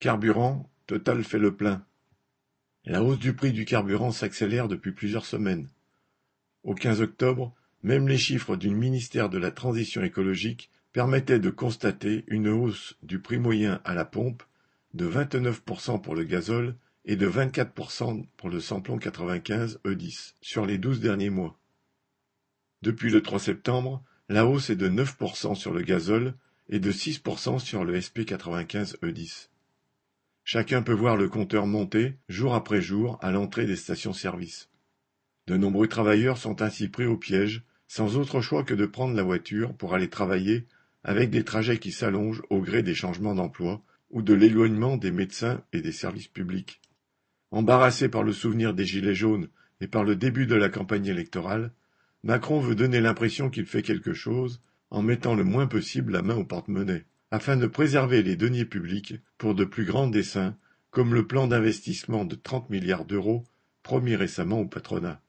Carburant, 0.00 0.66
Total 0.86 1.22
fait 1.22 1.38
le 1.38 1.54
plein. 1.54 1.84
La 2.86 3.02
hausse 3.02 3.18
du 3.18 3.34
prix 3.34 3.52
du 3.52 3.66
carburant 3.66 4.12
s'accélère 4.12 4.66
depuis 4.66 4.92
plusieurs 4.92 5.26
semaines. 5.26 5.68
Au 6.64 6.74
15 6.74 7.02
octobre, 7.02 7.54
même 7.82 8.08
les 8.08 8.16
chiffres 8.16 8.56
du 8.56 8.70
ministère 8.70 9.28
de 9.28 9.36
la 9.36 9.50
Transition 9.50 10.02
écologique 10.02 10.70
permettaient 10.94 11.38
de 11.38 11.50
constater 11.50 12.24
une 12.28 12.48
hausse 12.48 12.96
du 13.02 13.18
prix 13.18 13.38
moyen 13.38 13.82
à 13.84 13.92
la 13.92 14.06
pompe 14.06 14.42
de 14.94 15.06
29% 15.06 16.00
pour 16.00 16.14
le 16.14 16.24
gazole 16.24 16.76
et 17.04 17.16
de 17.16 17.28
24% 17.28 18.24
pour 18.38 18.48
le 18.48 18.60
samplon 18.60 18.96
95 18.96 19.80
E10 19.84 20.32
sur 20.40 20.64
les 20.64 20.78
douze 20.78 21.00
derniers 21.00 21.28
mois. 21.28 21.58
Depuis 22.80 23.10
le 23.10 23.20
3 23.20 23.38
septembre, 23.38 24.02
la 24.30 24.46
hausse 24.46 24.70
est 24.70 24.76
de 24.76 24.88
9% 24.88 25.56
sur 25.56 25.74
le 25.74 25.82
gazole 25.82 26.32
et 26.70 26.80
de 26.80 26.90
6% 26.90 27.58
sur 27.58 27.84
le 27.84 28.00
SP 28.00 28.24
95 28.24 28.96
E10. 29.02 29.50
Chacun 30.52 30.82
peut 30.82 30.92
voir 30.92 31.16
le 31.16 31.28
compteur 31.28 31.68
monter, 31.68 32.16
jour 32.28 32.56
après 32.56 32.82
jour, 32.82 33.20
à 33.22 33.30
l'entrée 33.30 33.66
des 33.66 33.76
stations-service. 33.76 34.68
De 35.46 35.56
nombreux 35.56 35.86
travailleurs 35.86 36.38
sont 36.38 36.60
ainsi 36.60 36.88
pris 36.88 37.06
au 37.06 37.16
piège, 37.16 37.62
sans 37.86 38.16
autre 38.16 38.40
choix 38.40 38.64
que 38.64 38.74
de 38.74 38.84
prendre 38.84 39.14
la 39.14 39.22
voiture 39.22 39.72
pour 39.74 39.94
aller 39.94 40.10
travailler, 40.10 40.66
avec 41.04 41.30
des 41.30 41.44
trajets 41.44 41.78
qui 41.78 41.92
s'allongent 41.92 42.42
au 42.50 42.62
gré 42.62 42.82
des 42.82 42.96
changements 42.96 43.36
d'emploi 43.36 43.80
ou 44.10 44.22
de 44.22 44.34
l'éloignement 44.34 44.96
des 44.96 45.12
médecins 45.12 45.62
et 45.72 45.82
des 45.82 45.92
services 45.92 46.26
publics. 46.26 46.80
Embarrassé 47.52 48.08
par 48.08 48.24
le 48.24 48.32
souvenir 48.32 48.74
des 48.74 48.86
Gilets 48.86 49.14
jaunes 49.14 49.46
et 49.80 49.86
par 49.86 50.02
le 50.02 50.16
début 50.16 50.46
de 50.46 50.56
la 50.56 50.68
campagne 50.68 51.06
électorale, 51.06 51.70
Macron 52.24 52.58
veut 52.58 52.74
donner 52.74 53.00
l'impression 53.00 53.50
qu'il 53.50 53.66
fait 53.66 53.82
quelque 53.82 54.14
chose 54.14 54.60
en 54.90 55.02
mettant 55.02 55.36
le 55.36 55.44
moins 55.44 55.68
possible 55.68 56.10
la 56.12 56.22
main 56.22 56.34
au 56.34 56.44
porte-monnaie 56.44 57.04
afin 57.30 57.56
de 57.56 57.66
préserver 57.66 58.22
les 58.22 58.36
deniers 58.36 58.64
publics 58.64 59.14
pour 59.38 59.54
de 59.54 59.64
plus 59.64 59.84
grands 59.84 60.08
desseins, 60.08 60.56
comme 60.90 61.14
le 61.14 61.26
plan 61.26 61.46
d'investissement 61.46 62.24
de 62.24 62.34
30 62.34 62.70
milliards 62.70 63.04
d'euros 63.04 63.44
promis 63.82 64.16
récemment 64.16 64.60
au 64.60 64.66
patronat. 64.66 65.20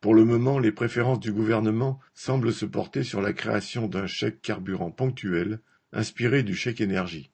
Pour 0.00 0.14
le 0.14 0.24
moment, 0.24 0.58
les 0.58 0.72
préférences 0.72 1.20
du 1.20 1.32
gouvernement 1.32 1.98
semblent 2.12 2.52
se 2.52 2.66
porter 2.66 3.02
sur 3.02 3.22
la 3.22 3.32
création 3.32 3.88
d'un 3.88 4.06
chèque 4.06 4.42
carburant 4.42 4.90
ponctuel, 4.90 5.60
inspiré 5.92 6.42
du 6.42 6.54
chèque 6.54 6.82
énergie. 6.82 7.30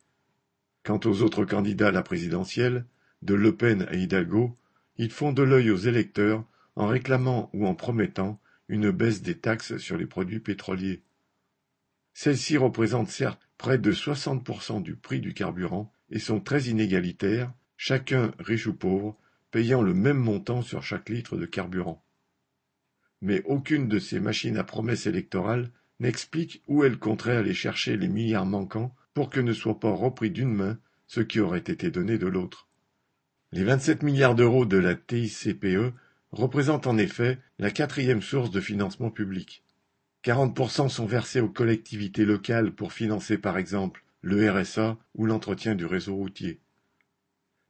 Quant 0.84 1.00
aux 1.04 1.22
autres 1.22 1.44
candidats 1.44 1.88
à 1.88 1.92
la 1.92 2.02
présidentielle, 2.02 2.86
de 3.22 3.34
Le 3.34 3.56
Pen 3.56 3.86
à 3.90 3.96
Hidalgo, 3.96 4.56
ils 4.96 5.10
font 5.10 5.32
de 5.32 5.42
l'œil 5.42 5.70
aux 5.70 5.76
électeurs 5.76 6.44
en 6.76 6.86
réclamant 6.86 7.50
ou 7.52 7.66
en 7.66 7.74
promettant 7.74 8.40
une 8.68 8.90
baisse 8.90 9.20
des 9.20 9.36
taxes 9.36 9.76
sur 9.78 9.96
les 9.96 10.06
produits 10.06 10.40
pétroliers. 10.40 11.02
Celles-ci 12.12 12.56
représentent 12.56 13.10
certes 13.10 13.48
près 13.58 13.78
de 13.78 13.92
60% 13.92 14.82
du 14.82 14.96
prix 14.96 15.20
du 15.20 15.34
carburant 15.34 15.92
et 16.10 16.18
sont 16.18 16.40
très 16.40 16.64
inégalitaires, 16.64 17.52
chacun, 17.76 18.32
riche 18.38 18.66
ou 18.66 18.74
pauvre, 18.74 19.18
payant 19.50 19.82
le 19.82 19.94
même 19.94 20.18
montant 20.18 20.62
sur 20.62 20.82
chaque 20.82 21.08
litre 21.08 21.36
de 21.36 21.46
carburant. 21.46 22.04
Mais 23.20 23.42
aucune 23.44 23.88
de 23.88 23.98
ces 23.98 24.20
machines 24.20 24.56
à 24.56 24.64
promesses 24.64 25.06
électorales 25.06 25.70
n'explique 25.98 26.62
où 26.66 26.84
elle 26.84 26.98
compterait 26.98 27.36
aller 27.36 27.54
chercher 27.54 27.96
les 27.96 28.08
milliards 28.08 28.46
manquants 28.46 28.94
pour 29.12 29.28
que 29.28 29.40
ne 29.40 29.52
soit 29.52 29.78
pas 29.78 29.90
repris 29.90 30.30
d'une 30.30 30.54
main 30.54 30.78
ce 31.06 31.20
qui 31.20 31.40
aurait 31.40 31.58
été 31.58 31.90
donné 31.90 32.18
de 32.18 32.26
l'autre. 32.26 32.68
Les 33.52 33.64
27 33.64 34.02
milliards 34.02 34.36
d'euros 34.36 34.64
de 34.64 34.78
la 34.78 34.94
TICPE 34.94 35.92
représentent 36.30 36.86
en 36.86 36.96
effet 36.96 37.38
la 37.58 37.70
quatrième 37.70 38.22
source 38.22 38.50
de 38.50 38.60
financement 38.60 39.10
public. 39.10 39.64
40% 40.24 40.88
sont 40.88 41.06
versés 41.06 41.40
aux 41.40 41.48
collectivités 41.48 42.24
locales 42.24 42.72
pour 42.72 42.92
financer 42.92 43.38
par 43.38 43.56
exemple 43.56 44.04
le 44.20 44.50
RSA 44.50 44.98
ou 45.14 45.26
l'entretien 45.26 45.74
du 45.74 45.86
réseau 45.86 46.14
routier. 46.14 46.60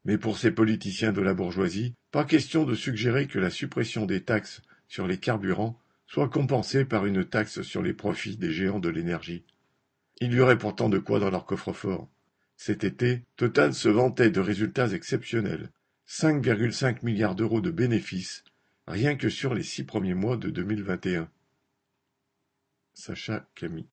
Mais 0.04 0.18
pour 0.18 0.38
ces 0.38 0.50
politiciens 0.50 1.12
de 1.12 1.20
la 1.20 1.34
bourgeoisie, 1.34 1.94
pas 2.10 2.24
question 2.24 2.64
de 2.64 2.74
suggérer 2.74 3.26
que 3.26 3.38
la 3.38 3.50
suppression 3.50 4.06
des 4.06 4.22
taxes 4.22 4.62
sur 4.88 5.06
les 5.06 5.18
carburants 5.18 5.78
soit 6.06 6.28
compensée 6.28 6.84
par 6.84 7.06
une 7.06 7.24
taxe 7.24 7.62
sur 7.62 7.82
les 7.82 7.92
profits 7.92 8.36
des 8.36 8.50
géants 8.50 8.80
de 8.80 8.88
l'énergie. 8.88 9.44
Il 10.20 10.32
y 10.32 10.40
aurait 10.40 10.58
pourtant 10.58 10.88
de 10.88 10.98
quoi 10.98 11.20
dans 11.20 11.30
leur 11.30 11.46
coffre-fort. 11.46 12.08
Cet 12.56 12.82
été, 12.82 13.22
Total 13.36 13.72
se 13.72 13.88
vantait 13.88 14.30
de 14.30 14.40
résultats 14.40 14.88
exceptionnels. 14.88 15.70
5,5 16.08 17.04
milliards 17.04 17.36
d'euros 17.36 17.60
de 17.60 17.70
bénéfices, 17.70 18.42
rien 18.88 19.14
que 19.14 19.28
sur 19.28 19.54
les 19.54 19.62
six 19.62 19.84
premiers 19.84 20.14
mois 20.14 20.36
de 20.36 20.50
2021. 20.50 21.30
Sacha 23.00 23.46
Camille 23.54 23.88